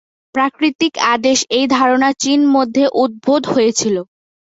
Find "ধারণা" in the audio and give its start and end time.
1.75-2.09